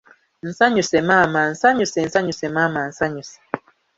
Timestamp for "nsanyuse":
0.47-0.97, 1.51-1.99, 2.07-2.45, 2.89-3.37